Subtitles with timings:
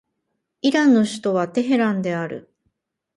[0.63, 2.51] イランの首都はテヘランである